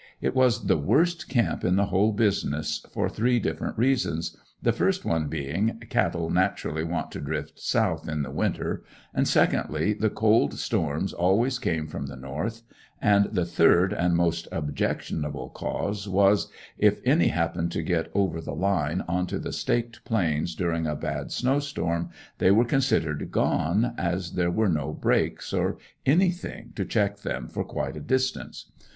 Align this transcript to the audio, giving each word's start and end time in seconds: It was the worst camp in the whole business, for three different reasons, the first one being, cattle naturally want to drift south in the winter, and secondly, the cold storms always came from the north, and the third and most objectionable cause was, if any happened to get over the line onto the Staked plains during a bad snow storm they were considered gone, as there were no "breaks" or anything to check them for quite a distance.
It 0.19 0.33
was 0.35 0.65
the 0.65 0.79
worst 0.79 1.29
camp 1.29 1.63
in 1.63 1.75
the 1.75 1.85
whole 1.85 2.11
business, 2.11 2.83
for 2.91 3.07
three 3.07 3.37
different 3.39 3.77
reasons, 3.77 4.35
the 4.59 4.73
first 4.73 5.05
one 5.05 5.27
being, 5.27 5.77
cattle 5.91 6.31
naturally 6.31 6.83
want 6.83 7.11
to 7.11 7.19
drift 7.21 7.59
south 7.59 8.09
in 8.09 8.23
the 8.23 8.31
winter, 8.31 8.83
and 9.13 9.27
secondly, 9.27 9.93
the 9.93 10.09
cold 10.09 10.55
storms 10.55 11.13
always 11.13 11.59
came 11.59 11.85
from 11.85 12.07
the 12.07 12.15
north, 12.15 12.63
and 12.99 13.25
the 13.25 13.45
third 13.45 13.93
and 13.93 14.15
most 14.15 14.47
objectionable 14.51 15.49
cause 15.49 16.09
was, 16.09 16.47
if 16.79 16.99
any 17.05 17.27
happened 17.27 17.71
to 17.73 17.83
get 17.83 18.09
over 18.15 18.41
the 18.41 18.55
line 18.55 19.03
onto 19.07 19.37
the 19.37 19.53
Staked 19.53 20.03
plains 20.03 20.55
during 20.55 20.87
a 20.87 20.95
bad 20.95 21.31
snow 21.31 21.59
storm 21.59 22.09
they 22.39 22.49
were 22.49 22.65
considered 22.65 23.29
gone, 23.29 23.93
as 23.99 24.31
there 24.31 24.49
were 24.49 24.67
no 24.67 24.93
"breaks" 24.93 25.53
or 25.53 25.77
anything 26.07 26.71
to 26.75 26.85
check 26.85 27.17
them 27.19 27.47
for 27.47 27.63
quite 27.63 27.95
a 27.95 28.01
distance. 28.01 28.71